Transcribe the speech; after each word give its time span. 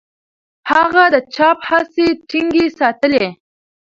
هغه 0.71 1.03
د 1.13 1.15
چاپ 1.35 1.59
هڅې 1.69 2.07
ټینګې 2.29 2.65
ساتلې. 2.79 3.27